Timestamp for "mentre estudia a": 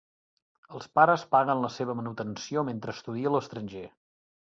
2.71-3.35